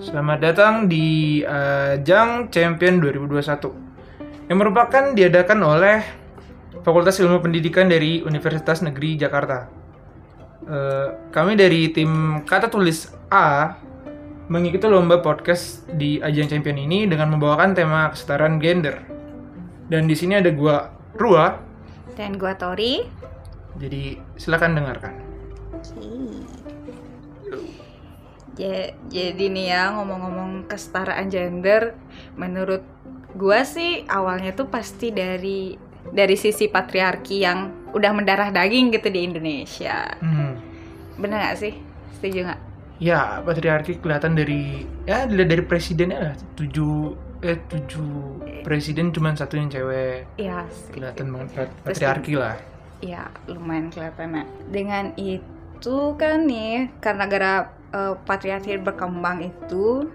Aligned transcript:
Selamat 0.00 0.40
datang 0.40 0.88
di 0.88 1.44
Ajang 1.44 2.48
Champion 2.48 2.96
2021 3.04 4.48
yang 4.48 4.56
merupakan 4.56 5.12
diadakan 5.12 5.60
oleh 5.60 6.00
Fakultas 6.80 7.20
Ilmu 7.20 7.44
Pendidikan 7.44 7.84
dari 7.84 8.24
Universitas 8.24 8.80
Negeri 8.80 9.20
Jakarta. 9.20 9.68
Eh, 10.64 11.08
kami 11.28 11.52
dari 11.60 11.92
tim 11.92 12.40
Kata 12.48 12.72
Tulis 12.72 13.12
A 13.28 13.76
mengikuti 14.48 14.88
lomba 14.88 15.20
podcast 15.20 15.84
di 16.00 16.16
Ajang 16.24 16.48
Champion 16.48 16.80
ini 16.80 17.04
dengan 17.04 17.28
membawakan 17.36 17.76
tema 17.76 18.08
kesetaraan 18.08 18.56
gender. 18.56 19.04
Dan 19.92 20.08
di 20.08 20.16
sini 20.16 20.40
ada 20.40 20.48
gua 20.48 20.88
Rua, 21.12 21.60
Dan 22.16 22.40
gua 22.40 22.56
Tori. 22.56 23.04
Jadi 23.76 24.18
silakan 24.36 24.76
dengarkan. 24.76 25.14
Ja- 28.56 28.92
jadi 29.12 29.44
nih 29.52 29.66
ya 29.68 29.92
ngomong-ngomong 29.92 30.64
kesetaraan 30.64 31.28
gender, 31.28 31.92
menurut 32.40 32.80
gua 33.36 33.68
sih 33.68 34.08
awalnya 34.08 34.56
tuh 34.56 34.72
pasti 34.72 35.12
dari 35.12 35.76
dari 36.08 36.36
sisi 36.40 36.70
patriarki 36.70 37.44
yang 37.44 37.90
udah 37.92 38.12
mendarah 38.16 38.48
daging 38.48 38.96
gitu 38.96 39.12
di 39.12 39.20
Indonesia. 39.28 40.08
Hmm. 40.24 40.56
Bener 41.20 41.52
gak 41.52 41.58
sih? 41.60 41.74
Setuju 42.16 42.48
nggak? 42.48 42.60
Ya, 42.96 43.44
patriarki 43.44 44.00
kelihatan 44.00 44.32
dari 44.32 44.88
ya 45.04 45.28
dilihat 45.28 45.52
dari 45.52 45.62
presidennya 45.68 46.32
lah. 46.32 46.34
Tujuh 46.56 47.12
eh 47.44 47.60
tujuh 47.68 48.40
presiden 48.64 49.12
cuma 49.12 49.36
satu 49.36 49.60
yang 49.60 49.68
cewek. 49.68 50.24
Iya. 50.40 50.64
Kelihatan 50.96 51.26
banget 51.28 51.48
pat- 51.52 51.76
patriarki 51.84 52.40
lah. 52.40 52.56
Ya 53.00 53.28
lumayan 53.46 53.92
kelihatan. 53.92 54.32
Nah, 54.32 54.46
Dengan 54.68 55.12
itu 55.14 55.96
kan 56.16 56.48
nih 56.48 56.88
karena 56.98 57.24
gara 57.28 57.52
eh, 57.92 58.14
patriarki 58.16 58.80
berkembang 58.80 59.44
itu, 59.44 60.08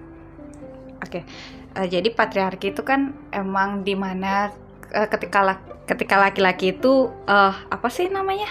oke. 0.98 1.20
eh, 1.72 1.88
jadi 1.88 2.10
patriarki 2.12 2.74
itu 2.74 2.82
kan 2.82 3.14
emang 3.32 3.86
di 3.86 3.94
mana 3.94 4.50
eh, 4.92 5.08
ketika 5.08 5.40
la- 5.40 5.66
ketika 5.86 6.16
laki-laki 6.18 6.74
itu 6.74 7.10
eh 7.28 7.56
apa 7.70 7.88
sih 7.92 8.10
namanya 8.10 8.48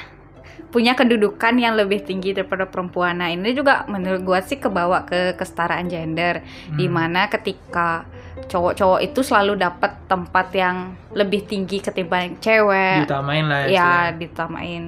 punya 0.70 0.94
kedudukan 0.94 1.58
yang 1.58 1.74
lebih 1.74 2.06
tinggi 2.06 2.30
daripada 2.30 2.62
perempuan. 2.70 3.18
Nah 3.18 3.34
ini 3.34 3.50
juga 3.50 3.82
menurut 3.90 4.22
gua 4.22 4.38
sih 4.38 4.54
kebawa 4.54 5.02
ke 5.02 5.34
kesetaraan 5.34 5.90
gender 5.90 6.46
Hmm. 6.46 6.78
di 6.78 6.86
mana 6.86 7.26
ketika 7.26 8.06
cowok-cowok 8.42 9.00
itu 9.00 9.20
selalu 9.20 9.56
dapat 9.56 9.94
tempat 10.04 10.46
yang 10.52 10.76
lebih 11.10 11.44
tinggi 11.44 11.78
ketimbang 11.78 12.38
cewek 12.38 13.04
Diutamain 13.04 13.44
lah 13.44 13.60
ya 13.62 13.68
istilahnya. 13.68 14.16
ditamain 14.16 14.84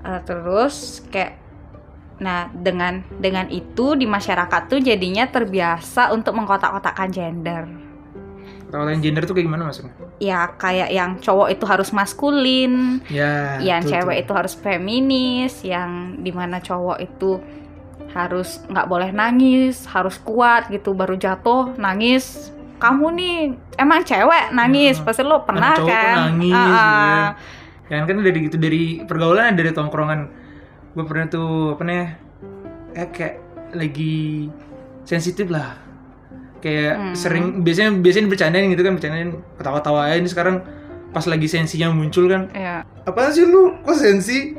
Eh, 0.00 0.20
terus 0.22 0.74
kayak 1.06 1.36
nah 2.18 2.48
dengan 2.48 3.02
dengan 3.12 3.46
itu 3.46 3.94
di 3.94 4.06
masyarakat 4.06 4.66
tuh 4.66 4.80
jadinya 4.80 5.26
terbiasa 5.26 6.10
untuk 6.10 6.34
mengkotak-kotakkan 6.34 7.10
gender 7.10 7.64
Kata-katain 8.68 9.00
gender 9.00 9.24
tuh 9.24 9.32
kayak 9.32 9.46
gimana 9.46 9.64
maksudnya? 9.64 9.92
ya 10.18 10.50
kayak 10.52 10.90
yang 10.90 11.16
cowok 11.16 11.48
itu 11.50 11.64
harus 11.64 11.88
maskulin 11.90 13.00
Ya. 13.06 13.56
yang 13.58 13.80
cewek 13.82 14.22
itu 14.22 14.32
harus 14.32 14.52
feminis 14.52 15.62
yang 15.62 16.18
di 16.18 16.30
mana 16.30 16.58
cowok 16.58 16.98
itu 16.98 17.38
harus 18.08 18.64
nggak 18.66 18.86
boleh 18.86 19.10
nangis 19.12 19.84
harus 19.84 20.16
kuat 20.18 20.68
gitu 20.68 20.96
baru 20.96 21.14
jatuh 21.14 21.76
nangis 21.76 22.48
kamu 22.78 23.06
nih 23.14 23.36
emang 23.76 24.06
cewek 24.06 24.54
nangis 24.54 24.96
Hmm. 24.98 25.04
pasti 25.04 25.22
lo 25.22 25.42
pernah 25.42 25.74
kan 25.74 26.30
nangis, 26.30 26.54
gitu 26.54 26.72
ah. 26.72 27.34
ya. 27.90 27.98
Ya 27.98 28.04
kan 28.04 28.16
dari 28.20 28.38
gitu 28.46 28.56
dari 28.56 29.00
pergaulan 29.02 29.56
dari 29.56 29.72
tongkrongan. 29.72 30.20
Gue 30.92 31.04
pernah 31.08 31.26
tuh 31.26 31.74
apa 31.74 31.82
nih? 31.82 32.06
Eh 32.94 33.08
kayak 33.10 33.34
lagi 33.74 34.46
sensitif 35.02 35.50
lah. 35.50 35.74
Kayak 36.60 36.94
Hmm. 36.94 37.14
sering 37.18 37.44
biasanya 37.62 37.98
biasanya 37.98 38.28
bercandain 38.28 38.70
gitu 38.70 38.82
kan 38.82 38.94
bercandain 38.94 39.30
ketawa-tawa 39.56 40.14
ini 40.14 40.28
sekarang 40.28 40.62
pas 41.08 41.24
lagi 41.24 41.48
sensinya 41.48 41.88
muncul 41.88 42.28
kan 42.28 42.46
Iya. 42.52 42.84
apaan 43.08 43.32
sih 43.32 43.42
lu 43.42 43.72
kok 43.80 43.96
sensi 43.96 44.52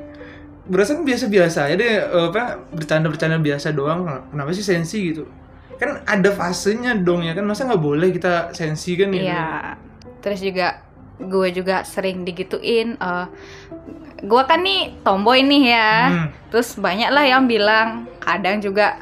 berasa 0.69 0.94
biasa-biasa 0.96 1.66
aja 1.66 1.75
deh 1.75 1.94
eh, 1.97 2.25
apa 2.30 2.62
bercanda-bercanda 2.69 3.41
biasa 3.41 3.74
doang 3.74 4.06
kenapa 4.30 4.53
sih 4.53 4.62
sensi 4.63 5.12
gitu 5.12 5.25
kan 5.80 6.03
ada 6.03 6.30
fasenya 6.30 6.94
dong 6.94 7.24
ya 7.24 7.31
kan 7.34 7.47
masa 7.47 7.63
nggak 7.66 7.80
boleh 7.81 8.12
kita 8.12 8.52
sensi 8.52 8.94
kan 8.94 9.09
gitu 9.09 9.25
Iya. 9.25 9.79
Terus 10.19 10.40
juga 10.44 10.84
gue 11.19 11.47
juga 11.56 11.88
sering 11.88 12.28
digituin. 12.28 13.00
eh 13.00 13.25
gue 14.19 14.41
kan 14.44 14.59
nih 14.59 15.00
tomboy 15.00 15.40
nih 15.40 15.63
ya. 15.72 15.91
Hmm. 16.12 16.28
Terus 16.52 16.75
banyak 16.75 17.09
lah 17.09 17.24
yang 17.24 17.47
bilang. 17.47 18.03
Kadang 18.19 18.59
juga, 18.59 19.00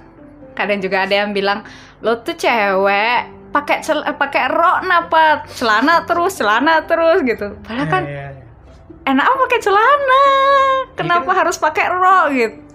kadang 0.53 0.77
juga 0.77 1.09
ada 1.09 1.25
yang 1.25 1.33
bilang 1.33 1.65
lo 2.05 2.21
tuh 2.21 2.37
cewek 2.37 3.33
pakai 3.49 3.81
cel 3.81 4.05
pakai 4.05 4.45
rok 4.53 4.85
napa 4.85 5.41
celana 5.49 6.05
terus 6.05 6.37
celana 6.37 6.85
terus 6.85 7.25
gitu. 7.25 7.57
Padahal 7.65 7.89
kan 7.89 8.03
Iya, 8.05 8.13
iya, 8.13 8.27
iya. 8.36 8.36
Enak 9.07 9.23
apa 9.23 9.35
pakai 9.41 9.59
celana. 9.59 10.25
Kenapa 10.93 11.25
kan- 11.25 11.37
harus 11.39 11.57
pakai 11.57 11.85
rok 11.87 12.25
gitu? 12.31 12.65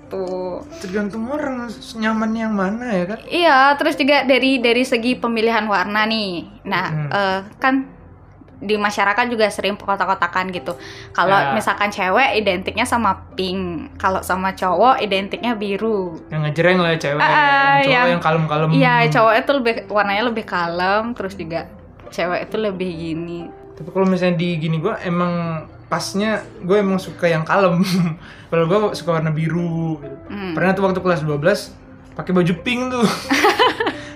tergantung 0.77 1.25
orang 1.27 1.73
nyaman 1.97 2.31
yang 2.37 2.53
mana 2.53 2.85
ya 2.85 3.05
kan 3.07 3.19
Iya, 3.25 3.59
terus 3.75 3.97
juga 3.97 4.21
dari 4.23 4.61
dari 4.61 4.85
segi 4.85 5.17
pemilihan 5.17 5.65
warna 5.65 6.05
nih. 6.05 6.33
Nah, 6.65 6.87
Hmm. 6.87 7.09
eh, 7.09 7.39
kan 7.57 7.75
di 8.61 8.77
masyarakat 8.77 9.25
juga 9.27 9.49
sering 9.49 9.75
kotak-kotakan 9.75 10.53
gitu. 10.53 10.77
Kalau 11.11 11.35
Ya. 11.35 11.51
misalkan 11.51 11.89
cewek 11.89 12.37
identiknya 12.37 12.85
sama 12.85 13.25
pink, 13.33 13.91
kalau 13.97 14.21
sama 14.21 14.53
cowok 14.53 15.01
identiknya 15.01 15.57
biru. 15.57 16.21
yang 16.29 16.45
ngejreng 16.45 16.77
lah 16.77 16.93
cewek 16.95 17.17
Ah, 17.17 17.25
ah, 17.25 17.33
yang 17.33 17.83
cowok 17.83 17.91
yang- 17.91 18.11
yang 18.11 18.23
kalem-kalem 18.23 18.69
Iya, 18.71 18.95
cowok 19.11 19.35
itu 19.35 19.51
lebih 19.55 19.75
warnanya 19.89 20.25
lebih 20.25 20.45
kalem, 20.45 21.05
terus 21.11 21.35
juga 21.35 21.73
cewek 22.09 22.47
itu 22.47 22.57
lebih 22.59 22.91
gini. 22.93 23.41
tapi 23.73 23.89
kalau 23.89 24.05
misalnya 24.05 24.37
di 24.37 24.61
gini 24.61 24.77
gua 24.77 25.01
emang 25.01 25.65
pasnya 25.93 26.41
gue 26.65 26.81
emang 26.81 26.97
suka 26.97 27.29
yang 27.29 27.45
kalem. 27.45 27.85
Kalau 28.51 28.65
gue 28.65 28.97
suka 28.97 29.21
warna 29.21 29.29
biru 29.29 30.01
gitu. 30.01 30.17
Hmm. 30.33 30.57
pernah 30.57 30.73
tuh 30.73 30.89
waktu 30.89 31.01
kelas 31.05 31.21
12 31.21 32.17
pakai 32.17 32.33
baju 32.33 32.53
pink 32.65 32.81
tuh. 32.89 33.05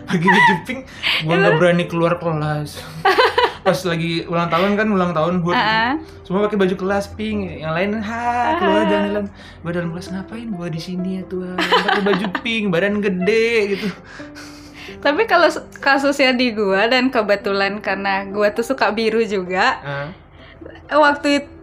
Pakai 0.06 0.22
baju 0.22 0.54
pink 0.62 0.80
gue 1.26 1.34
nggak 1.34 1.54
berani 1.58 1.84
keluar 1.90 2.16
kelas. 2.16 2.78
Pas 3.66 3.74
lagi 3.82 4.22
ulang 4.30 4.46
tahun 4.46 4.78
kan 4.78 4.86
ulang 4.86 5.10
tahun 5.10 5.42
gue 5.42 5.50
Ah, 5.50 5.66
ah. 5.66 5.92
semua 6.22 6.46
pakai 6.46 6.54
baju 6.54 6.74
kelas 6.78 7.10
pink 7.18 7.58
yang 7.58 7.74
lain 7.74 7.98
ha 7.98 8.54
keluar 8.62 8.86
jalan-jalan 8.86 9.26
gue 9.66 9.70
dalam 9.74 9.90
kelas 9.90 10.06
ngapain? 10.14 10.46
Gue 10.54 10.68
di 10.70 10.78
sini 10.78 11.18
ya 11.18 11.22
tuh 11.26 11.58
pakai 11.58 12.02
baju 12.06 12.26
pink 12.46 12.70
badan 12.70 13.02
gede 13.02 13.74
gitu. 13.74 13.90
Tapi 15.02 15.26
kalau 15.26 15.50
kasusnya 15.82 16.30
di 16.38 16.54
gua 16.54 16.86
dan 16.86 17.10
kebetulan 17.10 17.82
karena 17.82 18.22
gua 18.30 18.54
tuh 18.54 18.62
suka 18.62 18.94
biru 18.94 19.18
juga, 19.26 19.82
Ah, 19.82 20.08
waktu 20.94 21.42
itu 21.42 21.55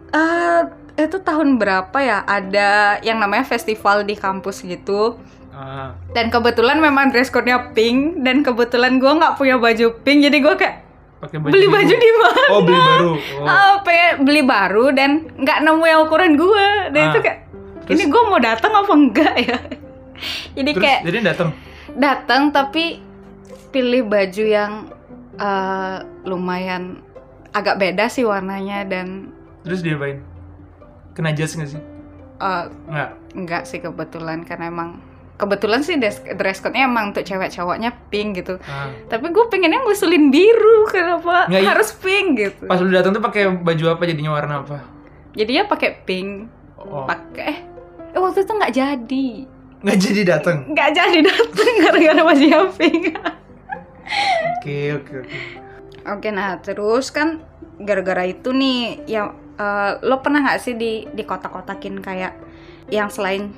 itu 0.94 1.18
tahun 1.18 1.58
berapa 1.58 1.98
ya 1.98 2.22
ada 2.22 3.02
yang 3.02 3.18
namanya 3.18 3.42
festival 3.42 4.06
di 4.06 4.14
kampus 4.14 4.62
gitu 4.62 5.18
ah. 5.50 5.98
dan 6.14 6.30
kebetulan 6.30 6.78
memang 6.78 7.10
dress 7.10 7.34
code-nya 7.34 7.74
pink 7.74 8.22
dan 8.22 8.46
kebetulan 8.46 9.02
gua 9.02 9.18
nggak 9.18 9.34
punya 9.34 9.58
baju 9.58 9.90
pink 10.06 10.22
jadi 10.22 10.38
gua 10.38 10.54
kayak 10.54 10.86
pakai 11.18 11.38
beli 11.42 11.66
biru. 11.66 11.74
baju 11.74 11.94
di 11.98 12.10
mana 12.14 12.46
oh 12.46 12.60
beli 12.62 12.78
baru 12.78 13.10
oh. 13.10 13.46
Ah, 13.48 13.74
pengen 13.82 14.12
beli 14.22 14.42
baru 14.46 14.84
dan 14.94 15.10
nggak 15.34 15.58
nemu 15.66 15.84
yang 15.84 16.00
ukuran 16.06 16.32
gua 16.38 16.66
dan 16.94 17.02
Ah. 17.02 17.10
itu 17.10 17.18
kayak 17.26 17.38
Terus? 17.84 17.94
ini 17.98 18.04
gua 18.06 18.22
mau 18.30 18.38
datang 18.40 18.72
apa 18.72 18.92
enggak 18.94 19.34
ya 19.50 19.58
jadi 20.54 20.70
terus 20.70 20.84
kayak 20.86 21.00
jadi 21.10 21.18
datang 21.26 21.48
datang 21.98 22.42
tapi 22.54 23.02
pilih 23.74 24.06
baju 24.06 24.44
yang 24.46 24.72
eh, 25.42 25.96
lumayan 26.22 27.02
agak 27.50 27.82
beda 27.82 28.06
sih 28.06 28.22
warnanya 28.22 28.86
dan 28.86 29.34
terus 29.64 29.80
diapain 29.80 30.20
kena 31.12 31.32
jas 31.32 31.52
nggak 31.52 31.70
sih? 31.70 31.80
Eh, 32.36 32.64
nggak? 32.86 33.10
enggak 33.32 33.62
sih 33.64 33.78
kebetulan. 33.78 34.42
Karena 34.42 34.68
emang 34.68 35.00
kebetulan 35.34 35.80
sih 35.80 35.96
dress, 35.96 36.22
dress 36.32 36.58
code-nya 36.58 36.84
emang 36.84 37.10
untuk 37.10 37.22
cewek 37.22 37.50
cowoknya 37.50 37.90
pink 38.06 38.38
gitu. 38.38 38.54
Ah. 38.62 38.86
tapi 39.08 39.28
gue 39.28 39.44
pengennya 39.48 39.80
ngusulin 39.80 40.30
biru 40.30 40.86
kenapa 40.86 41.50
Nggak, 41.50 41.58
i- 41.58 41.66
harus 41.66 41.90
pink 41.92 42.28
gitu? 42.36 42.64
Pas 42.64 42.78
lu 42.78 42.88
datang 42.88 43.10
tuh 43.10 43.18
pakai 43.18 43.50
baju 43.50 43.84
apa? 43.90 44.02
Jadinya 44.04 44.30
warna 44.30 44.62
apa? 44.62 44.78
Jadinya 45.32 45.66
pakai 45.66 45.90
pink. 46.04 46.46
Oh. 46.78 47.02
Pakai 47.04 47.42
eh, 47.46 47.58
eh 48.12 48.20
waktu 48.20 48.42
itu 48.42 48.52
nggak 48.52 48.72
jadi. 48.72 49.26
Nggak 49.82 49.98
jadi 49.98 50.20
datang? 50.24 50.56
Nggak 50.70 50.90
jadi 50.92 51.18
dateng 51.22 51.72
gara-gara 51.82 52.20
bajunya 52.22 52.60
pink. 52.70 53.02
Oke 54.54 54.78
oke 54.94 55.12
oke. 55.18 55.38
Oke, 56.04 56.28
nah 56.28 56.60
terus 56.60 57.08
kan 57.08 57.40
gara-gara 57.76 58.22
itu 58.22 58.52
nih, 58.52 59.02
ya 59.06 59.32
eh, 59.56 59.90
lo 60.02 60.20
pernah 60.20 60.40
nggak 60.44 60.60
sih 60.60 60.74
di 60.74 61.06
di 61.10 61.22
kotak-kotakin 61.22 62.00
kayak 62.00 62.34
yang 62.92 63.08
selain 63.08 63.50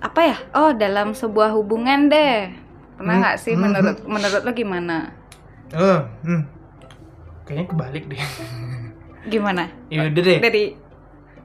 apa 0.00 0.20
ya? 0.24 0.36
Oh, 0.56 0.72
dalam 0.72 1.12
sebuah 1.12 1.52
hubungan 1.52 2.08
deh. 2.08 2.50
Pernah 2.96 3.14
Hmm, 3.16 3.22
nggak 3.24 3.36
sih 3.40 3.52
hmm, 3.56 3.62
menurut 3.64 3.96
menurut 4.04 4.42
lo 4.44 4.52
gimana? 4.52 5.20
oh 5.74 6.00
hmm. 6.26 6.42
kayaknya 7.46 7.64
kebalik 7.70 8.04
deh 8.10 8.20
Gimana? 9.32 9.70
ya 9.92 10.08
udah 10.08 10.22
deh 10.22 10.38
Dari 10.42 10.64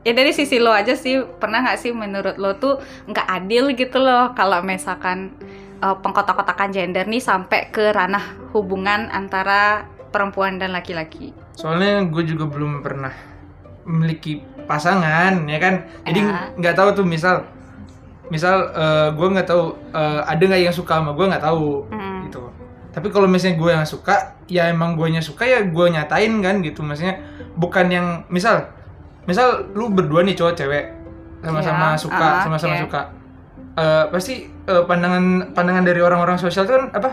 ya 0.05 0.13
dari 0.13 0.31
sisi 0.33 0.61
lo 0.61 0.69
aja 0.69 0.93
sih 0.93 1.21
pernah 1.41 1.65
nggak 1.65 1.79
sih 1.81 1.91
menurut 1.93 2.37
lo 2.37 2.57
tuh 2.57 2.77
nggak 3.09 3.25
adil 3.25 3.73
gitu 3.73 3.97
loh 3.97 4.33
kalau 4.37 4.61
misalkan 4.61 5.33
uh, 5.81 5.97
pengkotak-kotakan 5.97 6.69
gender 6.73 7.05
nih 7.09 7.21
sampai 7.21 7.73
ke 7.73 7.89
ranah 7.93 8.37
hubungan 8.53 9.09
antara 9.09 9.89
perempuan 10.13 10.55
dan 10.55 10.71
laki-laki. 10.71 11.35
Soalnya 11.59 12.07
gue 12.07 12.23
juga 12.23 12.47
belum 12.47 12.79
pernah 12.79 13.11
memiliki 13.85 14.41
pasangan, 14.65 15.45
ya 15.45 15.59
kan? 15.61 15.85
Jadi 16.03 16.19
Ya. 16.25 16.49
nggak 16.57 16.75
tahu 16.75 16.89
tuh 16.91 17.05
misal, 17.05 17.45
misal 18.27 18.73
eh, 18.73 19.07
gue 19.13 19.27
nggak 19.29 19.45
tahu 19.45 19.63
eh, 19.93 20.21
ada 20.25 20.41
nggak 20.41 20.61
yang 20.65 20.75
suka 20.75 20.97
sama 20.99 21.13
gue 21.13 21.25
nggak 21.25 21.45
tahu 21.45 21.85
Mm. 21.87 22.17
gitu. 22.25 22.41
Tapi 22.89 23.07
kalau 23.11 23.27
misalnya 23.27 23.59
gue 23.59 23.71
yang 23.75 23.85
suka, 23.85 24.39
ya 24.47 24.71
emang 24.71 24.95
gue 24.95 25.05
suka 25.21 25.43
ya 25.45 25.61
gue 25.61 25.85
nyatain 25.91 26.33
kan 26.41 26.63
gitu. 26.63 26.81
Maksudnya 26.81 27.19
bukan 27.53 27.85
yang 27.91 28.07
misal, 28.27 28.71
misal 29.25 29.67
lu 29.75 29.91
berdua 29.91 30.23
nih 30.23 30.33
cowok 30.33 30.55
cewek 30.55 30.85
sama-sama 31.43 31.93
Ya, 31.93 31.99
suka, 31.99 32.25
ah, 32.25 32.41
sama-sama 32.41 32.73
oke. 32.73 32.83
suka. 32.89 33.01
Eh, 33.75 34.03
pasti 34.09 34.47
eh, 34.47 34.83
pandangan 34.87 35.51
pandangan 35.53 35.83
dari 35.83 35.99
orang-orang 36.01 36.39
sosial 36.39 36.65
itu 36.65 36.73
kan 36.73 36.89
apa? 36.89 37.09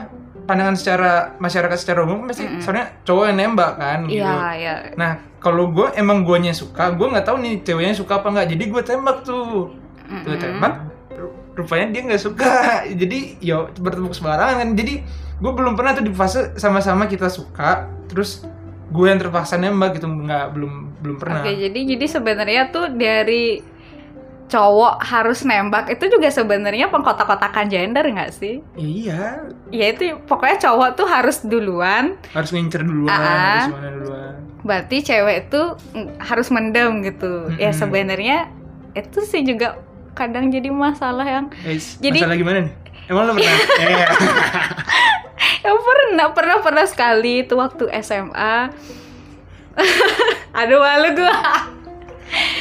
Pandangan 0.52 0.76
secara 0.76 1.12
masyarakat 1.40 1.78
secara 1.80 2.04
umum 2.04 2.28
pasti 2.28 2.44
Mm-mm. 2.44 2.60
soalnya 2.60 2.92
cowok 3.02 3.24
yang 3.32 3.36
nembak 3.40 3.72
kan 3.80 4.04
gitu. 4.04 4.20
Iya, 4.20 4.36
iya. 4.52 4.74
Nah, 4.94 5.16
kalau 5.40 5.72
gue 5.72 5.88
emang 5.96 6.22
guanya 6.22 6.52
suka, 6.52 6.92
gue 6.92 7.08
nggak 7.08 7.24
tahu 7.24 7.40
nih 7.40 7.64
ceweknya 7.64 7.96
suka 7.96 8.20
apa 8.20 8.28
nggak. 8.28 8.52
Jadi 8.52 8.64
gue 8.68 8.82
tembak 8.84 9.24
tuh, 9.24 9.72
tuh 9.72 10.28
Mm-mm. 10.28 10.36
tembak. 10.36 10.74
ru- 11.10 11.32
Rupanya 11.52 11.88
dia 11.88 12.00
nggak 12.04 12.20
suka. 12.20 12.52
Jadi 13.00 13.40
yo 13.40 13.72
bertepuk 13.72 14.12
sembarangan 14.12 14.60
kan. 14.60 14.68
Jadi 14.76 15.00
gue 15.40 15.52
belum 15.56 15.72
pernah 15.72 15.96
tuh 15.96 16.04
di 16.04 16.12
fase 16.12 16.52
sama-sama 16.54 17.08
kita 17.08 17.26
suka, 17.26 17.88
terus 18.06 18.44
gue 18.92 19.06
yang 19.08 19.16
terpaksa 19.16 19.56
nembak 19.56 19.96
gitu 19.96 20.04
nggak 20.04 20.52
belum 20.52 20.72
belum 21.00 21.16
pernah. 21.16 21.40
Oke, 21.40 21.56
jadi 21.56 21.80
jadi 21.96 22.04
sebenarnya 22.06 22.62
tuh 22.68 22.92
dari 22.92 23.71
cowok 24.52 25.00
harus 25.00 25.40
nembak 25.42 25.88
itu 25.88 26.04
juga 26.06 26.28
sebenarnya 26.28 26.86
pengkotak-kotakan 26.86 27.66
gender 27.66 28.04
nggak 28.04 28.30
sih? 28.30 28.60
Iya, 28.74 29.48
Ya 29.68 29.86
itu 29.88 30.20
pokoknya 30.22 30.60
cowok 30.60 30.88
tuh 30.92 31.06
harus 31.06 31.40
duluan, 31.40 32.20
harus 32.30 32.50
ngincer 32.50 32.84
duluan, 32.84 33.08
Ah. 33.08 33.64
harus 33.64 33.72
mana 33.72 33.88
duluan. 33.90 34.32
berarti 34.62 34.96
cewek 35.00 35.36
itu 35.42 35.62
mm, 35.90 36.20
harus 36.20 36.48
mendem 36.48 37.00
gitu. 37.02 37.48
Ya 37.56 37.72
Mm-mm. 37.72 37.80
sebenarnya 37.80 38.52
itu 38.92 39.18
sih 39.22 39.40
juga 39.40 39.80
kadang 40.12 40.52
jadi 40.52 40.68
masalah 40.68 41.24
yang 41.24 41.46
Eh, 41.64 41.80
Jadi- 41.98 42.20
masalah 42.20 42.36
gimana 42.36 42.58
nih? 42.62 42.72
Emang 43.04 43.24
lo 43.24 43.32
pernah? 43.32 43.56
ya 45.62 45.72
pernah 45.72 46.26
pernah 46.30 46.56
pernah 46.60 46.84
sekali 46.84 47.42
itu 47.42 47.54
waktu 47.54 47.88
SMA. 47.98 48.70
Aduh 50.54 50.78
malu 50.78 51.08
gua. 51.16 51.34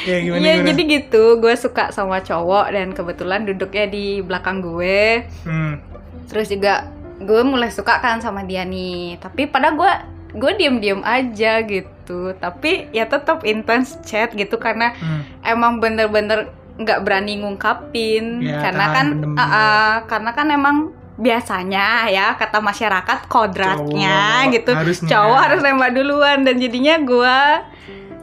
Ya 0.07 0.18
gimana? 0.21 0.42
Gimana? 0.42 0.68
jadi 0.74 0.81
gitu, 1.00 1.24
gue 1.38 1.53
suka 1.57 1.92
sama 1.94 2.21
cowok 2.21 2.65
dan 2.74 2.88
kebetulan 2.92 3.42
duduknya 3.45 3.86
di 3.89 4.19
belakang 4.21 4.62
gue. 4.63 5.25
Hmm. 5.45 5.81
Terus 6.30 6.48
juga 6.50 6.88
gue 7.21 7.42
mulai 7.45 7.69
suka 7.69 8.01
kan 8.01 8.19
sama 8.19 8.45
dia 8.45 8.65
nih. 8.65 9.21
Tapi 9.21 9.48
pada 9.50 9.74
gue 9.74 9.92
gue 10.36 10.51
diem-diem 10.57 11.01
aja 11.03 11.62
gitu. 11.65 12.33
Tapi 12.39 12.92
ya 12.95 13.06
tetap 13.06 13.44
intens 13.44 14.00
chat 14.03 14.31
gitu 14.33 14.57
karena 14.57 14.95
hmm. 14.95 15.45
emang 15.45 15.77
bener-bener 15.83 16.50
nggak 16.80 17.00
berani 17.03 17.44
ngungkapin. 17.44 18.42
Ya, 18.42 18.63
karena 18.63 18.86
kan 18.95 19.07
ah, 19.38 19.44
ah, 19.44 19.94
karena 20.07 20.31
kan 20.33 20.48
emang 20.50 20.77
biasanya 21.21 22.09
ya 22.09 22.33
kata 22.33 22.57
masyarakat 22.57 23.30
kodratnya 23.30 24.42
Cowok 24.42 24.53
gitu 24.57 24.71
harusnya. 24.74 25.09
cowok 25.13 25.39
harus 25.45 25.59
nembak 25.62 25.92
duluan 25.94 26.38
dan 26.42 26.57
jadinya 26.57 26.98
gue 26.98 27.38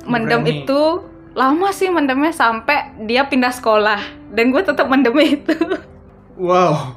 mendem 0.08 0.42
Berani. 0.42 0.64
itu 0.64 0.82
lama 1.38 1.70
sih 1.70 1.86
mendemnya 1.86 2.32
sampai 2.32 2.76
dia 3.00 3.22
pindah 3.22 3.50
sekolah 3.50 4.02
dan 4.28 4.50
gue 4.50 4.58
tetap 4.60 4.86
mendem 4.86 5.14
itu 5.16 5.54
Wow. 6.34 6.94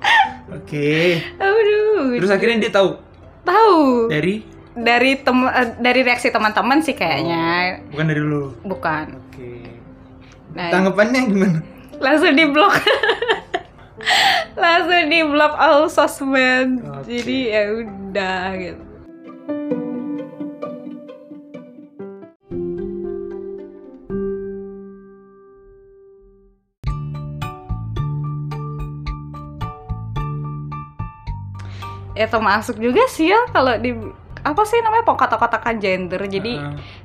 Oke. 0.51 1.17
aduh 1.35 2.13
Terus 2.15 2.29
akhirnya 2.29 2.57
dia 2.59 2.71
tahu 2.71 2.97
tahu 3.41 4.05
dari 4.07 4.45
dari 4.71 5.15
tem 5.15 5.33
eh, 5.43 5.67
dari 5.77 6.01
reaksi 6.01 6.29
teman-teman 6.29 6.77
sih 6.79 6.93
kayaknya 6.93 7.81
bukan 7.89 8.05
dari 8.05 8.19
lu. 8.19 8.53
bukan 8.61 9.05
Oke. 9.19 9.65
nah 10.51 10.69
Tanggapannya 10.69 11.21
gimana? 11.23 11.59
langsung 11.97 12.33
di 12.33 12.45
blok 12.45 12.73
langsung 14.57 15.03
di 15.07 15.19
blok 15.23 15.53
all 15.55 15.85
sosmed 15.87 16.81
Oke. 16.81 17.05
jadi 17.07 17.37
ya 17.47 17.63
udah 17.77 18.41
gitu 18.55 18.83
ya 32.21 32.27
termasuk 32.29 32.77
juga 32.77 33.01
sih 33.09 33.33
ya 33.33 33.49
kalau 33.49 33.73
di 33.81 33.91
apa 34.41 34.61
sih 34.65 34.81
namanya 34.81 35.05
kotak-kotakan 35.05 35.77
gender. 35.77 36.21
Jadi 36.21 36.57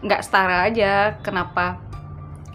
nggak 0.04 0.20
setara 0.20 0.68
aja 0.68 1.16
kenapa 1.20 1.80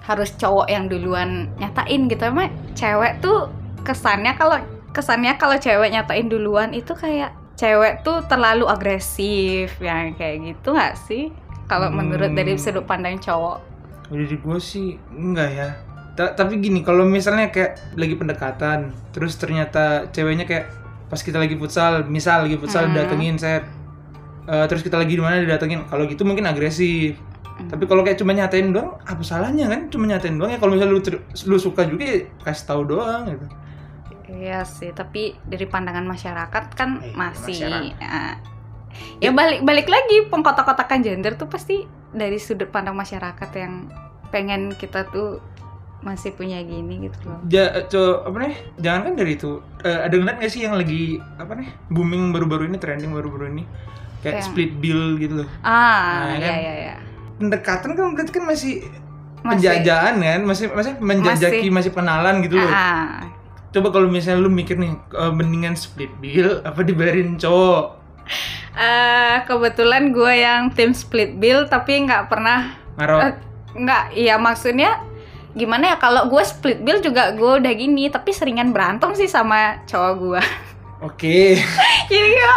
harus 0.01 0.33
cowok 0.33 0.67
yang 0.69 0.89
duluan 0.89 1.49
nyatain 1.57 2.09
gitu. 2.09 2.21
Emang 2.25 2.49
cewek 2.73 3.21
tuh 3.21 3.49
kesannya 3.85 4.33
kalau 4.37 4.57
kesannya 4.93 5.37
kalau 5.37 5.57
cewek 5.57 5.93
nyatain 5.93 6.29
duluan 6.29 6.73
itu 6.73 6.93
kayak 6.97 7.33
cewek 7.57 8.01
tuh 8.01 8.25
terlalu 8.25 8.65
agresif 8.65 9.77
yang 9.77 10.17
kayak 10.17 10.53
gitu 10.53 10.73
nggak 10.73 10.97
sih? 10.97 11.29
Kalau 11.69 11.93
Hmm. 11.93 12.01
menurut 12.03 12.33
dari 12.33 12.57
sudut 12.57 12.83
pandang 12.83 13.21
cowok. 13.21 13.61
Dari 14.09 14.35
gue 14.35 14.57
sih 14.59 14.97
enggak 15.13 15.49
ya. 15.53 15.69
Ta- 16.11 16.35
tapi 16.35 16.59
gini, 16.59 16.83
kalau 16.83 17.07
misalnya 17.07 17.47
kayak 17.47 17.95
lagi 17.95 18.19
pendekatan, 18.19 18.91
terus 19.15 19.39
ternyata 19.39 20.11
ceweknya 20.11 20.43
kayak 20.43 20.67
pas 21.11 21.19
kita 21.19 21.35
lagi 21.35 21.53
futsal, 21.53 22.07
misal 22.07 22.47
lagi 22.47 22.55
futsal 22.55 22.87
Hmm. 22.87 22.95
datengin 22.95 23.35
set, 23.35 23.67
eh, 24.47 24.65
terus 24.65 24.79
kita 24.79 24.95
lagi 24.95 25.13
di 25.13 25.19
mana 25.19 25.43
didatengin, 25.43 25.83
kalau 25.85 26.07
gitu 26.07 26.23
mungkin 26.23 26.47
agresif. 26.47 27.19
Hmm. 27.51 27.67
Tapi 27.67 27.83
kalau 27.83 28.01
kayak 28.01 28.15
cuma 28.15 28.31
nyatain 28.31 28.71
doang, 28.71 28.95
apa 29.03 29.19
salahnya 29.21 29.67
kan? 29.67 29.91
Cuma 29.91 30.07
nyatain 30.07 30.39
doang 30.39 30.49
ya. 30.49 30.57
Kalau 30.57 30.71
misalnya 30.73 30.95
lu 30.95 31.03
lu 31.45 31.57
suka 31.59 31.83
juga 31.83 32.03
ya 32.07 32.17
kasih 32.41 32.65
tahu 32.65 32.81
doang 32.87 33.27
gitu. 33.27 33.45
Iya 34.31 34.63
sih, 34.63 34.95
tapi 34.95 35.35
dari 35.43 35.67
pandangan 35.67 36.07
masyarakat 36.07 36.63
kan 36.71 37.03
Eh, 37.03 37.11
masih 37.11 37.59
masyarakat. 37.59 37.99
ya, 37.99 38.39
ya 39.19 39.31
balik 39.31 39.61
balik 39.61 39.91
lagi 39.91 40.23
pengkotak-kotakan 40.31 41.03
gender 41.03 41.35
tuh 41.35 41.51
pasti 41.51 41.83
dari 42.09 42.39
sudut 42.39 42.71
pandang 42.71 42.95
masyarakat 42.95 43.49
yang 43.53 43.91
pengen 44.31 44.71
kita 44.73 45.03
tuh 45.11 45.43
masih 46.01 46.31
punya 46.31 46.57
gini 46.59 47.06
gitu 47.06 47.18
loh. 47.24 47.38
Ja, 47.45 47.86
co, 47.86 48.25
apa 48.25 48.38
nih? 48.42 48.53
Jangan 48.75 49.02
kan 49.04 49.14
dari 49.16 49.33
itu. 49.33 49.52
Eh, 49.80 49.99
ada 50.02 50.11
ngeliat 50.11 50.37
nggak 50.37 50.49
sih 50.49 50.61
yang 50.61 50.73
lagi 50.73 51.02
apa 51.35 51.54
nih? 51.54 51.69
Booming 51.87 52.30
baru-baru 52.30 52.66
ini, 52.66 52.78
trending 52.78 53.09
baru-baru 53.09 53.49
ini, 53.49 53.64
kayak 54.19 54.42
Yang- 54.42 54.45
split 54.47 54.71
bill 54.75 55.18
gitu 55.18 55.45
loh. 55.45 55.49
Ah, 55.61 56.25
Nah, 56.28 56.35
iya 56.35 56.42
kan? 56.42 56.57
iya 56.57 56.73
iya. 56.75 56.95
pendekatan 57.33 57.90
kan 57.92 58.14
berarti 58.14 58.31
kan 58.31 58.45
masih, 58.45 58.73
Masih- 59.42 59.66
penjajahan 59.66 60.14
kan 60.16 60.42
masih 60.44 60.66
masih 60.69 60.94
menjajaki 60.95 61.68
masih, 61.69 61.90
kenalan 61.90 62.37
gitu 62.42 62.54
loh 62.56 62.69
Ah, 62.69 63.25
coba 63.71 63.90
kalau 63.90 64.06
misalnya 64.06 64.37
lu 64.40 64.54
mikir 64.54 64.78
nih 64.78 64.94
eh, 64.94 65.33
mendingan 65.33 65.73
split 65.73 66.14
bill 66.18 66.61
apa 66.61 66.85
dibayarin 66.85 67.42
cowok 67.42 67.97
eh, 68.78 69.42
kebetulan 69.44 70.14
gue 70.14 70.33
yang 70.35 70.69
tim 70.69 70.94
split 70.94 71.33
bill 71.35 71.66
tapi 71.66 72.06
nggak 72.06 72.30
pernah 72.30 72.78
Maro 72.94 73.18
eh, 73.19 73.33
nggak 73.73 74.04
iya 74.14 74.37
maksudnya 74.37 75.02
gimana 75.53 75.83
ya 75.85 75.97
kalau 75.97 76.25
gue 76.25 76.39
split 76.41 76.79
bill 76.79 76.99
juga 76.99 77.31
gue 77.31 77.59
udah 77.59 77.73
gini 77.73 78.07
tapi 78.07 78.31
seringan 78.31 78.71
berantem 78.71 79.11
sih 79.11 79.25
sama 79.25 79.83
cowok 79.83 80.13
gue 80.17 80.41
oke 81.01 81.39
jadi 82.11 82.29
ya 82.31 82.53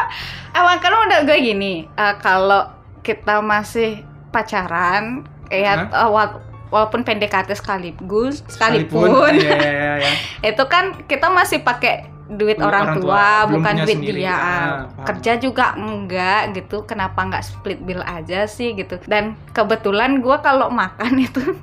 emang 0.54 0.78
kan 0.78 0.92
udah 1.00 1.20
gue 1.22 1.36
gini 1.36 1.86
eh, 1.88 2.14
kalau 2.18 2.70
kita 3.00 3.38
masih 3.38 4.00
pacaran 4.30 5.22
kayak 5.46 5.88
eh, 5.88 6.08
wa- 6.08 6.40
walaupun 6.66 7.02
PDKT 7.02 7.54
sekaligus 7.54 8.42
sekalipun, 8.48 9.30
ya, 9.32 9.54
ya, 9.54 9.70
ya, 9.70 9.92
ya. 10.00 10.12
itu 10.42 10.64
kan 10.66 11.06
kita 11.06 11.30
masih 11.30 11.62
pakai 11.62 12.02
duit 12.26 12.56
orang, 12.56 12.88
orang 12.88 12.96
tua, 12.96 13.04
tua, 13.04 13.28
bukan 13.52 13.74
duit 13.84 13.94
sendiri. 13.94 14.18
dia 14.18 14.32
Ah, 14.32 14.40
paham. 14.88 15.06
kerja 15.06 15.32
juga 15.36 15.66
enggak 15.76 16.56
gitu 16.56 16.82
kenapa 16.82 17.20
nggak 17.20 17.44
split 17.44 17.78
bill 17.78 18.00
aja 18.00 18.48
sih 18.48 18.72
gitu 18.72 18.96
dan 19.04 19.36
kebetulan 19.52 20.18
gue 20.18 20.36
kalau 20.40 20.66
makan 20.66 21.14
itu 21.28 21.54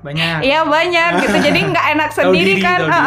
banyak. 0.00 0.36
Iya 0.42 0.60
banyak 0.62 1.10
gitu. 1.22 1.36
Jadi 1.46 1.60
nggak 1.66 1.86
enak 1.92 2.10
sendiri 2.10 2.54
diri, 2.54 2.62
kan. 2.62 2.80
ya. 2.82 3.00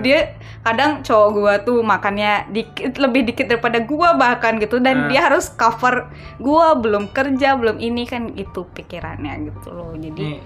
dia 0.00 0.20
kadang 0.60 1.00
cowok 1.00 1.28
gua 1.30 1.54
tuh 1.60 1.80
makannya 1.80 2.48
dikit 2.48 2.96
lebih 2.96 3.24
dikit 3.24 3.46
daripada 3.46 3.80
gua 3.80 4.14
bahkan 4.14 4.56
gitu. 4.56 4.78
Dan 4.78 4.96
Ah. 4.96 5.08
dia 5.08 5.20
harus 5.22 5.48
cover 5.50 6.08
gua 6.36 6.72
belum 6.74 7.10
kerja 7.10 7.54
belum 7.54 7.76
ini 7.78 8.04
kan 8.04 8.32
itu 8.32 8.64
pikirannya 8.66 9.44
gitu 9.46 9.68
loh. 9.70 9.92
Jadi 9.92 10.40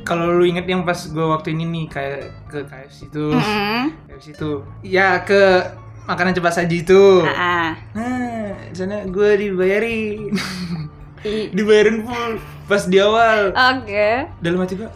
kalau 0.00 0.32
lu 0.32 0.42
inget 0.42 0.64
yang 0.64 0.82
pas 0.82 0.96
gue 0.96 1.22
waktu 1.22 1.52
ini 1.52 1.64
nih 1.66 1.84
kayak 1.86 2.20
ke 2.48 2.58
KFC 2.64 2.98
itu 3.06 3.30
Mm-mm. 3.30 3.82
KFC 4.08 4.26
itu 4.32 4.50
ya 4.80 5.20
ke 5.20 5.60
makanan 6.02 6.32
cepat 6.32 6.56
saji 6.56 6.76
itu 6.80 7.20
Ah, 7.22 7.36
ah. 7.36 7.70
nah 7.92 8.48
sana 8.72 9.04
gue 9.04 9.30
dibayarin. 9.36 10.32
Dibayarin 11.52 12.00
full 12.00 12.40
pas 12.64 12.88
di 12.88 12.96
awal. 12.96 13.52
Oke. 13.52 14.24
Dalam 14.40 14.58
hati 14.58 14.74
gue 14.74 14.88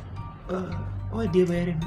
"Eh, 0.46 0.68
oh 1.10 1.24
dia 1.26 1.44
bayarin 1.44 1.78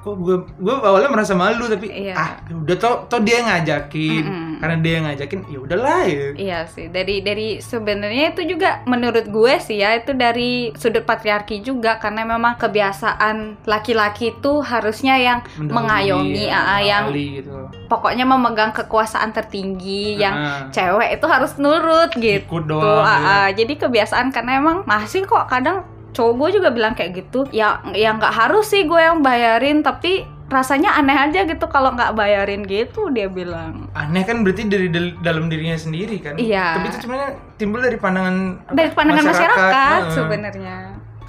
kok 0.00 0.16
gue 0.16 0.32
gue 0.56 0.72
awalnya 0.72 1.12
merasa 1.12 1.36
malu 1.36 1.68
tapi 1.68 1.84
Iya. 1.84 2.16
ah 2.16 2.30
udah 2.48 2.72
toh 2.74 3.04
toh 3.04 3.20
dia 3.20 3.36
yang 3.36 3.52
ngajakin 3.52 4.24
Mm-mm. 4.24 4.52
karena 4.56 4.76
dia 4.80 4.92
yang 4.96 5.04
ngajakin 5.04 5.40
ya 5.44 5.58
udahlah 5.60 6.02
ya 6.02 6.26
Iya 6.32 6.58
sih, 6.64 6.88
dari 6.88 7.20
dari 7.20 7.60
sebenarnya 7.60 8.32
itu 8.32 8.48
juga 8.48 8.80
menurut 8.86 9.28
gue 9.28 9.54
sih 9.60 9.76
ya 9.76 9.92
itu 9.92 10.16
dari 10.16 10.72
sudut 10.72 11.04
patriarki 11.04 11.60
juga 11.60 12.00
karena 12.00 12.24
memang 12.24 12.56
kebiasaan 12.56 13.60
laki-laki 13.64 14.32
itu 14.32 14.64
harusnya 14.64 15.20
yang 15.20 15.38
Mendahului, 15.52 15.68
mengayomi, 15.68 16.44
ya, 16.48 16.56
ah, 16.58 16.80
yang 16.80 17.04
mengawali 17.04 17.26
gitu 17.36 17.52
pokoknya 17.86 18.24
memegang 18.24 18.72
kekuasaan 18.72 19.36
tertinggi, 19.36 20.16
yang 20.16 20.32
Ah, 20.32 20.60
cewek 20.72 21.12
itu 21.12 21.26
harus 21.28 21.52
nurut 21.56 22.08
gitu. 22.14 22.40
ikut 22.40 22.64
doang 22.64 23.04
Ah, 23.04 23.12
gitu. 23.12 23.28
ah. 23.28 23.48
Jadi 23.52 23.72
kebiasaan 23.76 24.32
karena 24.32 24.56
emang 24.56 24.80
masih 24.86 25.28
kok 25.28 25.44
kadang 25.44 25.84
cowok 26.10 26.32
gue 26.34 26.48
juga 26.56 26.68
bilang 26.68 26.92
kayak 26.92 27.12
gitu. 27.16 27.46
Ya 27.50 27.68
ya 27.90 28.12
nggak 28.12 28.32
harus 28.32 28.66
sih 28.66 28.82
gue 28.82 28.98
yang 28.98 29.20
bayarin, 29.20 29.80
tapi 29.80 30.22
rasanya 30.48 30.98
aneh 30.98 31.14
aja 31.14 31.46
gitu 31.46 31.62
kalau 31.64 31.94
nggak 31.94 32.10
bayarin 32.12 32.62
gitu 32.62 33.06
dia 33.08 33.30
bilang. 33.30 33.86
aneh 33.94 34.26
kan 34.26 34.42
berarti 34.42 34.66
dari 34.66 34.90
dal- 34.90 35.14
dalam 35.22 35.46
dirinya 35.46 35.78
sendiri 35.78 36.18
kan 36.18 36.34
Iya. 36.34 36.74
tapi 36.74 36.90
itu 36.90 36.98
sebenarnya 37.00 37.30
timbul 37.54 37.78
dari 37.78 37.94
pandangan 37.94 38.58
dari 38.68 38.90
pandangan 38.90 39.30
masyarakat, 39.30 40.00
Heeh. 40.02 40.10
sebenarnya. 40.10 40.78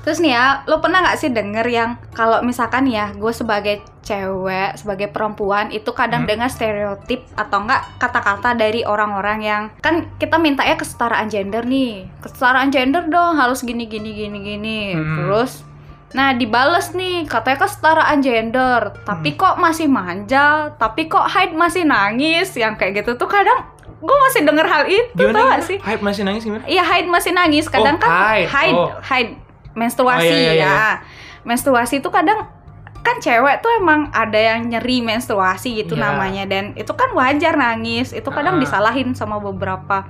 Terus 0.02 0.18
nih 0.18 0.34
ya, 0.34 0.46
lo 0.66 0.78
pernah 0.78 1.02
nggak 1.02 1.16
sih 1.16 1.30
denger 1.30 1.66
yang 1.66 1.90
kalau 2.12 2.42
misalkan 2.42 2.86
ya 2.86 3.14
gue 3.14 3.30
sebagai 3.30 3.80
cewek, 4.02 4.74
sebagai 4.76 5.08
perempuan 5.08 5.70
itu 5.70 5.90
kadang 5.92 6.26
Hmm. 6.26 6.30
dengar 6.30 6.50
stereotip 6.50 7.22
atau 7.34 7.62
enggak 7.62 7.86
kata-kata 7.98 8.54
dari 8.54 8.82
orang-orang 8.82 9.40
yang 9.40 9.64
kan 9.78 10.10
kita 10.18 10.36
minta 10.36 10.62
ya 10.62 10.74
kesetaraan 10.74 11.28
gender 11.28 11.62
nih, 11.62 12.10
kesetaraan 12.20 12.70
gender 12.70 13.06
dong 13.06 13.38
harus 13.38 13.62
gini 13.62 13.86
gini 13.86 14.12
gini 14.12 14.38
gini. 14.40 14.80
Hmm. 14.94 15.18
Terus 15.18 15.70
Nah, 16.12 16.36
dibales 16.36 16.92
nih, 16.92 17.24
katanya 17.24 17.64
kesetaraan 17.64 18.20
gender, 18.20 19.00
tapi 19.08 19.32
Hmm. 19.32 19.38
kok 19.40 19.56
masih 19.56 19.88
manja, 19.88 20.68
tapi 20.76 21.08
kok 21.08 21.24
Hyde 21.24 21.56
masih 21.56 21.88
nangis, 21.88 22.52
yang 22.52 22.76
kayak 22.76 23.00
gitu 23.00 23.16
tuh 23.16 23.32
kadang 23.32 23.64
gue 23.96 24.18
masih 24.20 24.44
denger 24.44 24.68
hal 24.68 24.84
itu, 24.92 25.08
gimana, 25.16 25.40
tau 25.40 25.48
gak 25.56 25.64
sih? 25.64 25.78
Hype 25.80 26.04
masih 26.04 26.26
nangis 26.26 26.44
gimana 26.44 26.68
Iya 26.68 26.84
haid 26.84 27.08
masih 27.08 27.32
nangis. 27.32 27.70
Kadang 27.70 27.96
Oh, 27.96 28.02
kan 28.02 28.12
haid. 28.28 28.48
haid, 28.50 28.76
Oh. 28.76 28.92
haid 29.00 29.28
menstruasi 29.74 30.28
Oh, 30.28 30.36
iya, 30.36 30.42
iya, 30.42 30.54
ya. 30.54 30.56
iya. 30.56 30.86
Menstruasi 31.42 32.00
itu 32.00 32.10
kadang 32.10 32.46
kan 33.02 33.18
cewek 33.18 33.60
tuh 33.60 33.74
emang 33.76 34.14
ada 34.14 34.38
yang 34.38 34.68
nyeri 34.68 35.02
menstruasi 35.02 35.74
gitu 35.80 35.94
Iya. 35.94 36.04
namanya 36.08 36.44
dan 36.46 36.74
itu 36.74 36.92
kan 36.92 37.10
wajar 37.12 37.56
nangis. 37.56 38.12
Itu 38.12 38.30
kadang 38.30 38.58
Ah. 38.58 38.62
disalahin 38.62 39.12
sama 39.12 39.38
beberapa 39.38 40.06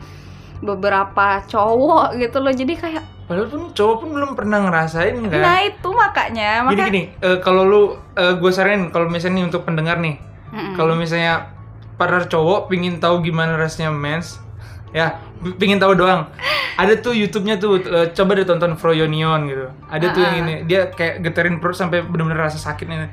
beberapa 0.60 1.42
cowok 1.44 2.18
gitu 2.18 2.38
loh. 2.38 2.52
Jadi 2.52 2.74
kayak 2.76 3.04
padahal 3.26 3.48
pun 3.48 3.64
cowok 3.72 3.96
pun 3.98 4.10
belum 4.12 4.32
pernah 4.36 4.60
ngerasain 4.60 5.16
kan 5.24 5.40
nah 5.40 5.64
itu 5.64 5.88
makanya 5.88 6.68
makanya 6.68 6.92
gini 6.92 7.04
eh, 7.16 7.40
kalau 7.40 7.64
lu 7.64 7.96
gue 8.12 8.52
saranin 8.52 8.92
kalau 8.92 9.08
misalnya 9.08 9.40
nih 9.40 9.46
untuk 9.48 9.64
pendengar 9.64 10.04
nih 10.04 10.20
Mm-mm. 10.52 10.76
kalau 10.76 11.00
misalnya 11.00 11.48
para 11.96 12.28
cowok 12.28 12.68
pingin 12.68 13.00
tahu 13.00 13.24
gimana 13.24 13.56
rasanya 13.56 13.88
mens 13.88 14.44
ya 14.92 15.18
pingin 15.56 15.78
tahu 15.78 15.96
doang 15.96 16.28
ada 16.74 16.94
tuh 16.96 17.12
YouTube-nya 17.12 17.56
tuh 17.56 17.80
eh, 17.80 18.08
coba 18.12 18.32
deh 18.34 18.44
tonton 18.44 18.76
Froyonion 18.76 19.40
gitu 19.46 19.68
ada 19.88 20.06
tuh 20.10 20.20
yang 20.20 20.34
Ah. 20.34 20.42
ini 20.42 20.54
dia 20.64 20.88
kayak 20.88 21.22
geterin 21.22 21.58
perut 21.58 21.74
sampai 21.74 22.02
benar-benar 22.02 22.46
rasa 22.46 22.60
sakitnya 22.60 23.08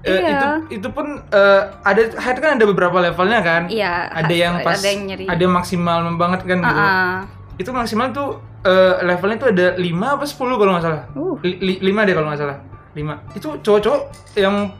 Eh, 0.00 0.16
Iya. 0.16 0.32
itu 0.32 0.48
itu 0.80 0.88
pun 0.88 1.04
eh, 1.20 1.62
ada 1.78 2.00
head 2.16 2.36
kan 2.38 2.56
ada 2.56 2.64
beberapa 2.64 2.96
levelnya 2.98 3.40
kan 3.40 3.68
iya 3.68 4.08
ada 4.08 4.32
yang 4.32 4.56
pas 4.58 4.74
ada 4.74 4.88
yang 4.88 5.00
nyeri. 5.04 5.24
ada 5.28 5.36
yang 5.38 5.52
maksimal 5.52 5.98
banget 6.16 6.40
kan 6.42 6.58
gitu 6.58 6.72
Ah-ah. 6.72 7.20
itu 7.54 7.68
maksimal 7.68 8.08
tuh 8.08 8.28
eh, 8.64 8.96
levelnya 9.04 9.36
tuh 9.38 9.48
ada 9.50 9.66
5 9.76 9.84
apa 10.10 10.24
10 10.24 10.40
kalau 10.56 10.72
nggak 10.72 10.84
salah 10.84 11.02
Uh. 11.12 11.36
Li- 11.44 11.80
deh 12.02 12.14
kalau 12.16 12.28
nggak 12.28 12.40
salah 12.40 12.58
lima 12.90 13.20
itu 13.30 13.46
cowok-cowok 13.60 14.00
yang 14.34 14.72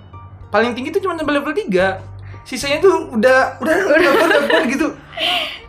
paling 0.49 0.73
tinggi 0.73 0.91
tuh 0.91 0.99
cuma 0.99 1.15
sampai 1.15 1.37
level 1.37 1.53
3 1.53 2.20
sisanya 2.45 2.83
tuh 2.83 3.15
udah 3.15 3.61
udah 3.63 3.77
udah 3.95 4.11
udah, 4.15 4.39
udah, 4.47 4.63
gitu. 4.67 4.89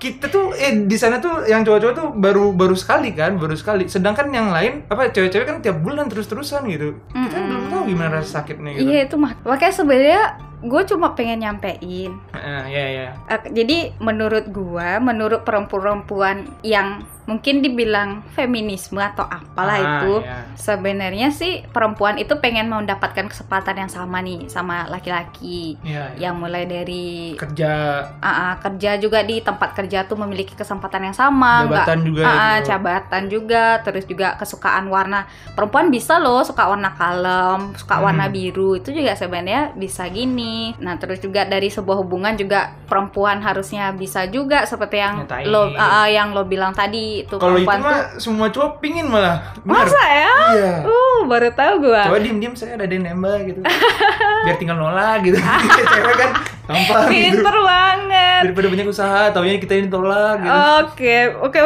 Kita 0.01 0.34
tuh 0.34 0.58
eh 0.58 0.88
di 0.90 0.98
sana 0.98 1.22
tuh 1.22 1.46
yang 1.46 1.62
cowok-cowok 1.62 1.94
tuh 1.94 2.08
baru 2.18 2.56
baru 2.58 2.74
sekali 2.74 3.13
kan 3.13 3.38
baru 3.38 3.54
sekali. 3.54 3.86
Sedangkan 3.86 4.34
yang 4.34 4.50
lain 4.50 4.86
apa 4.90 5.13
cewek-cewek 5.13 5.46
kan 5.46 5.58
tiap 5.62 5.78
bulan 5.84 6.10
terus-terusan 6.10 6.66
gitu. 6.74 6.98
Kita 7.13 7.36
kan 7.38 7.44
belum 7.48 7.63
tahu 7.70 7.84
gimana 7.90 8.12
rasa 8.20 8.42
sakitnya 8.42 8.72
gitu. 8.75 8.90
Iya 8.90 9.00
itu 9.06 9.16
mah. 9.22 9.38
Makanya 9.46 9.74
sebenarnya 9.78 10.24
gue 10.62 10.82
cuma 10.86 11.12
pengen 11.12 11.41
nyampein 11.41 12.13
Heeh, 12.32 12.62
ya 12.68 12.86
ya 12.88 13.08
Eh, 13.27 13.41
jadi 13.51 13.77
menurut 13.98 14.46
gua, 14.48 15.00
menurut 15.00 15.41
perempuan-perempuan 15.41 16.46
yang 16.62 17.01
mungkin 17.24 17.62
dibilang 17.62 18.25
feminisme 18.34 18.98
atau 18.98 19.24
apalah 19.24 19.77
Ah, 19.77 19.84
itu, 20.01 20.13
ya. 20.20 20.38
sebenarnya 20.53 21.32
sih 21.32 21.63
perempuan 21.65 22.18
itu 22.18 22.36
pengen 22.36 22.68
mendapatkan 22.68 23.24
kesempatan 23.24 23.77
yang 23.77 23.88
sama 23.88 24.20
nih 24.20 24.50
sama 24.50 24.84
laki-laki. 24.86 25.80
Iya, 25.80 26.12
iya. 26.12 26.27
Yang 26.27 26.36
mulai 26.36 26.63
dari 26.65 27.38
kerja 27.38 27.72
ah, 28.20 28.27
ah, 28.27 28.53
kerja 28.60 28.98
juga 28.98 29.22
di 29.22 29.39
tempat 29.39 29.72
kerja 29.72 30.03
tuh 30.03 30.20
memiliki 30.20 30.53
kesempatan 30.53 31.08
yang 31.08 31.15
sama, 31.15 31.63
jabatan 31.63 32.00
juga 32.03 32.22
Ah, 32.22 32.27
ah, 32.27 32.56
gitu. 32.58 32.68
jabatan 32.68 33.24
juga, 33.30 33.63
terus 33.80 34.03
juga 34.03 34.27
kesukaan 34.36 34.89
warna. 34.89 35.24
Perempuan 35.53 35.88
bisa 35.88 36.20
loh 36.20 36.44
suka 36.44 36.68
warna 36.68 36.91
kalem, 36.91 37.72
suka 37.77 37.96
Hmm. 37.96 38.06
warna 38.06 38.25
biru. 38.27 38.75
Itu 38.75 38.91
juga 38.91 39.15
sebenarnya 39.15 39.72
bisa 39.74 40.03
gini. 40.06 40.50
Nah, 40.77 40.96
terus 40.96 41.17
juga 41.17 41.43
dari 41.43 41.67
sebuah 41.67 41.98
hubungan 41.98 42.34
juga 42.34 42.60
perempuan 42.84 43.38
harusnya 43.38 43.91
bisa 43.91 44.25
juga 44.25 44.63
seperti 44.63 44.98
yang 44.98 45.24
Nyatain. 45.24 45.46
lo 45.46 45.70
ah, 45.72 46.05
yang 46.05 46.31
lo 46.31 46.43
bilang 46.43 46.72
tadi 46.72 47.22
itu 47.22 47.36
kalau 47.36 47.55
itu 47.55 47.63
perempuan 47.63 47.77
tuh 47.77 47.88
mah 47.88 48.00
semua 48.17 48.48
cowok 48.48 48.72
pingin 48.79 49.05
malah 49.05 49.41
Bener. 49.58 49.84
masa 49.84 50.01
ya? 50.03 50.34
iya 50.51 50.72
Uh, 50.84 51.20
baru 51.24 51.50
tahu 51.51 51.74
gua. 51.84 52.03
coba 52.05 52.20
diem 52.20 52.38
diem 52.38 52.53
saya 52.53 52.75
ada 52.75 52.88
nembak 52.88 53.46
gitu 53.46 53.60
biar 54.46 54.55
tinggal 54.55 54.75
nolak 54.75 55.22
gitu 55.22 55.38
cewek 55.91 56.15
kan 56.15 56.31
gampang 56.63 57.01
gitu 57.05 57.38
Pinter 57.38 57.55
banget. 57.58 58.41
daripada 58.43 58.67
banyak 58.70 58.88
usaha 58.88 59.22
taunya 59.29 59.58
kita 59.58 59.74
ini 59.75 59.88
tolak 59.88 60.39
gitu 60.39 60.51
Oke, 60.81 61.15
oke. 61.39 61.60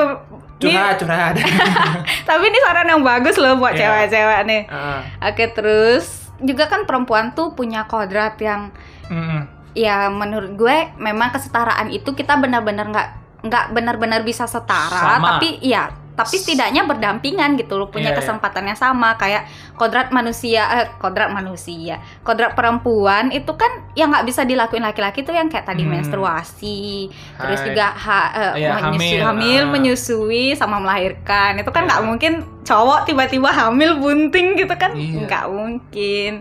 Curhat 0.56 0.96
curhat 0.98 1.36
tapi 2.28 2.44
ini 2.46 2.58
saran 2.60 2.88
yang 2.88 3.02
bagus 3.02 3.36
loh 3.36 3.56
buat 3.56 3.72
Iya. 3.72 4.08
cewek-cewek 4.08 4.40
nih. 4.46 4.62
Ah, 4.66 5.04
Oke, 5.26 5.52
terus 5.52 6.25
juga 6.42 6.68
kan 6.68 6.84
perempuan 6.84 7.32
tuh 7.32 7.56
punya 7.56 7.88
kodrat 7.88 8.36
yang 8.42 8.74
mm-mm. 9.08 9.72
ya 9.76 10.08
menurut 10.12 10.56
gue 10.56 10.92
memang 11.00 11.32
kesetaraan 11.36 11.92
itu 11.92 12.12
kita 12.16 12.36
benar-benar 12.40 12.92
nggak 12.92 13.10
nggak 13.46 13.66
benar-benar 13.78 14.26
bisa 14.26 14.50
setara, 14.50 15.22
Sama. 15.22 15.38
tapi 15.38 15.62
ya 15.62 15.94
tapi 16.16 16.40
setidaknya 16.40 16.88
berdampingan 16.88 17.60
gitu 17.60 17.76
loh 17.76 17.92
punya 17.92 18.10
Iya, 18.10 18.16
iya. 18.16 18.20
kesempatan 18.24 18.64
yang 18.72 18.80
sama 18.80 19.20
kayak 19.20 19.46
kodrat 19.76 20.08
manusia 20.10 20.64
eh 20.74 20.88
kodrat 20.96 21.28
manusia 21.30 21.96
kodrat 22.22 22.52
perempuan 22.52 23.28
itu 23.30 23.52
kan 23.54 23.68
yang 23.92 24.08
nggak 24.08 24.24
bisa 24.24 24.42
dilakuin 24.42 24.80
laki-laki 24.82 25.22
tuh 25.22 25.32
yang 25.32 25.46
kayak 25.46 25.64
tadi 25.64 25.84
Hmm. 25.84 25.94
menstruasi 25.94 27.12
terus 27.36 27.60
Hai. 27.60 27.68
juga 27.68 27.86
ha- 27.90 28.32
eh, 28.34 28.54
Iya, 28.58 28.72
menyusui- 28.74 29.20
hamil, 29.20 29.20
hamil 29.22 29.62
ah. 29.62 29.70
menyusui 29.70 30.46
sama 30.54 30.80
melahirkan 30.80 31.58
itu 31.58 31.70
kan 31.70 31.84
Iya. 31.84 31.88
nggak 31.88 32.02
mungkin 32.04 32.34
cowok 32.62 33.00
tiba-tiba 33.04 33.50
hamil 33.50 33.92
bunting 33.96 34.56
gitu 34.56 34.74
kan 34.74 34.92
Iya. 34.92 35.20
nggak 35.24 35.46
mungkin 35.48 36.32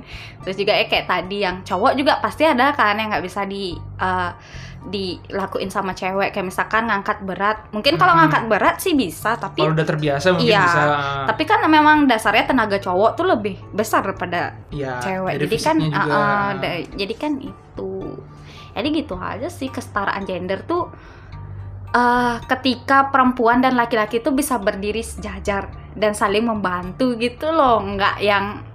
terus 0.41 0.55
juga 0.55 0.73
ya 0.73 0.87
kayak 0.87 1.07
tadi 1.07 1.39
yang 1.41 1.61
cowok 1.61 1.93
juga 1.95 2.19
pasti 2.19 2.43
ada 2.43 2.71
kan 2.71 2.95
yang 2.95 3.09
nggak 3.09 3.23
bisa 3.23 3.43
di 3.43 3.73
eh, 3.75 4.31
dilakuin 4.85 5.69
sama 5.69 5.93
cewek 5.93 6.29
kayak 6.29 6.45
misalkan 6.45 6.85
ngangkat 6.85 7.25
berat 7.25 7.57
mungkin 7.73 7.97
kalau 7.97 8.13
Hmm. 8.13 8.21
ngangkat 8.23 8.45
berat 8.47 8.77
sih 8.79 8.93
bisa 8.93 9.33
tapi 9.35 9.59
kalau 9.59 9.73
udah 9.73 9.87
terbiasa 9.87 10.27
mungkin 10.31 10.45
Iya, 10.47 10.61
bisa 10.63 10.83
tapi 11.25 11.43
kan 11.43 11.65
memang 11.65 12.05
dasarnya 12.05 12.45
tenaga 12.45 12.77
cowok 12.77 13.17
tuh 13.17 13.24
lebih 13.25 13.57
besar 13.73 14.05
daripada 14.05 14.55
ya 14.71 15.01
cewek. 15.01 15.41
jadi 15.45 15.57
kan 15.59 15.77
juga. 15.81 15.99
uh, 15.99 16.13
uh, 16.13 16.49
da- 16.61 16.89
jadi 16.95 17.15
kan 17.17 17.33
itu. 17.41 17.93
Jadi 18.75 18.89
gitu 18.91 19.15
aja 19.19 19.49
sih 19.49 19.71
kesetaraan 19.71 20.27
gender 20.27 20.63
tuh 20.67 20.91
eh 21.95 22.37
ketika 22.51 23.15
perempuan 23.15 23.63
dan 23.63 23.79
laki-laki 23.79 24.19
tuh 24.19 24.35
bisa 24.35 24.59
berdiri 24.59 24.99
sejajar 24.99 25.71
dan 25.95 26.11
saling 26.13 26.43
membantu 26.47 27.15
gitu 27.15 27.51
loh. 27.55 27.79
Nggak 27.83 28.19
yang 28.19 28.67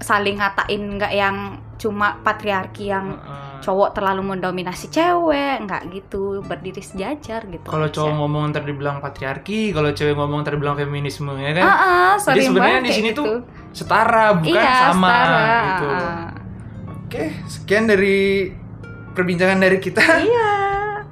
saling 0.00 0.40
ngatain 0.40 0.82
nggak 0.98 1.12
yang 1.12 1.36
cuma 1.82 2.22
patriarki 2.22 2.94
yang 2.94 3.18
Heeh. 3.18 3.58
cowok 3.66 3.90
terlalu 3.98 4.22
mendominasi 4.38 4.86
cewek 4.86 5.66
nggak 5.66 5.90
gitu 5.90 6.38
berdiri 6.46 6.78
sejajar 6.78 7.42
gitu. 7.50 7.66
Kalau 7.66 7.90
cowok 7.90 8.12
ngomong 8.22 8.54
ntar 8.54 8.62
dibilang 8.62 9.02
patriarki 9.02 9.74
kalau 9.74 9.90
cewek 9.90 10.14
ngomong 10.14 10.46
ntar 10.46 10.54
dibilang 10.54 10.78
feminisme 10.78 11.34
ya 11.42 11.50
kan? 11.58 11.66
Ah, 11.66 11.74
ah, 11.74 12.12
Jadi 12.22 12.46
sebenarnya 12.46 12.80
di 12.86 12.92
sini 12.94 13.10
gitu. 13.10 13.26
tuh 13.26 13.34
setara 13.74 14.38
bukan 14.38 14.62
iya, 14.62 14.94
sama 14.94 15.10
setara. 15.10 15.42
gitu. 15.66 15.86
Ah. 15.90 16.28
oke 17.02 17.22
sekian 17.50 17.84
dari 17.90 18.20
perbincangan 19.18 19.58
dari 19.58 19.78
kita. 19.82 20.06
Iya. 20.22 20.50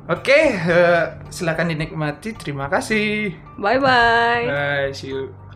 Oke 0.07 0.39
eh, 0.55 1.03
silakan 1.35 1.75
dinikmati. 1.75 2.39
Terima 2.39 2.71
kasih. 2.71 3.35
Bye 3.59 3.83
bye 3.83 4.47
bye 4.47 4.95
see 4.95 5.11
you 5.11 5.50